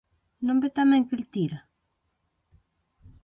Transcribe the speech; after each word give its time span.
Non 0.45 0.57
ve 0.63 0.69
tamén 0.79 1.05
que 1.07 1.15
El 1.19 1.23
tira? 1.33 1.59